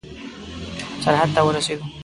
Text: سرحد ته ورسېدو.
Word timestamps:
سرحد 1.03 1.29
ته 1.35 1.39
ورسېدو. 1.45 1.85